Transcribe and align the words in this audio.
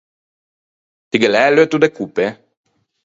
Ti 1.09 1.17
ghe 1.21 1.29
l’æ 1.33 1.43
l’eutto 1.51 1.77
de 1.81 1.89
coppe? 1.97 2.25